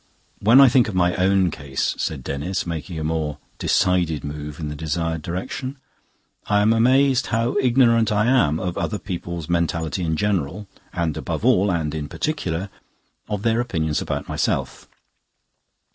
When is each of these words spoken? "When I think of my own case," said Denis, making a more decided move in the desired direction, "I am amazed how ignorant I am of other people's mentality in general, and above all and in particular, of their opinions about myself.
"When 0.39 0.59
I 0.59 0.67
think 0.67 0.87
of 0.87 0.95
my 0.95 1.13
own 1.17 1.51
case," 1.51 1.93
said 1.99 2.23
Denis, 2.23 2.65
making 2.65 2.97
a 2.97 3.03
more 3.03 3.37
decided 3.59 4.23
move 4.23 4.59
in 4.59 4.67
the 4.67 4.75
desired 4.75 5.21
direction, 5.21 5.77
"I 6.47 6.61
am 6.63 6.73
amazed 6.73 7.27
how 7.27 7.55
ignorant 7.61 8.11
I 8.11 8.25
am 8.25 8.59
of 8.59 8.79
other 8.79 8.97
people's 8.97 9.47
mentality 9.47 10.03
in 10.03 10.17
general, 10.17 10.67
and 10.91 11.15
above 11.17 11.45
all 11.45 11.71
and 11.71 11.93
in 11.93 12.09
particular, 12.09 12.71
of 13.29 13.43
their 13.43 13.61
opinions 13.61 14.01
about 14.01 14.27
myself. 14.27 14.87